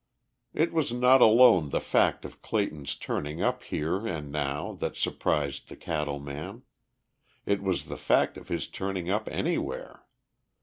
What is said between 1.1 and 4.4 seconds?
alone the fact of Clayton's turning up here and